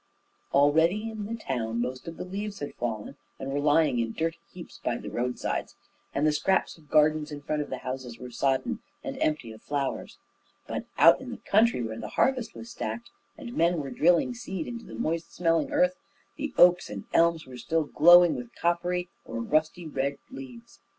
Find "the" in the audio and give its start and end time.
1.27-1.35, 2.17-2.23, 4.97-5.11, 6.25-6.31, 7.69-7.77, 11.29-11.37, 11.99-12.07, 14.85-14.95, 16.35-16.51